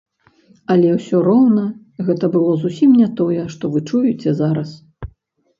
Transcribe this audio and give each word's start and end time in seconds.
Але 0.75 0.87
ўсё 0.93 1.19
роўна 1.27 1.65
гэта 2.07 2.29
было 2.37 2.55
зусім 2.63 2.97
не 3.03 3.11
тое, 3.21 3.39
што 3.57 3.73
вы 3.77 3.85
чуеце 3.89 4.35
зараз. 4.41 4.69